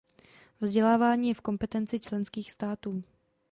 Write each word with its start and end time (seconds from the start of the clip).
Vzdělávání 0.61 1.27
je 1.27 1.33
v 1.33 1.41
kompetenci 1.41 1.99
členských 1.99 2.51
států. 2.51 3.01